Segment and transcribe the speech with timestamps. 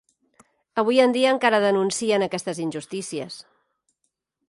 [0.83, 3.41] Avui en dia encara denuncien aquestes injustícies.